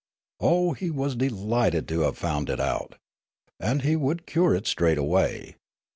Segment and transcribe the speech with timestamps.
[0.39, 2.95] Oh, he was delighted to have found it out!
[3.59, 5.57] And he would cure it straightway.